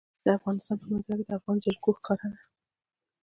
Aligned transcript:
د 0.25 0.27
افغانستان 0.37 0.75
په 0.81 0.85
منظره 0.91 1.17
کې 1.21 1.25
د 1.27 1.31
افغانستان 1.39 1.63
جلکو 1.73 1.89
ښکاره 1.97 2.27
ده. 2.31 2.39